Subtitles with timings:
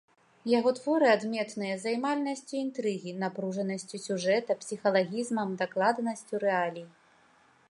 [0.51, 6.87] Яго творы адметныя займальнасцю інтрыгі, напружанасцю сюжэта, псіхалагізмам, дакладнасцю рэалій.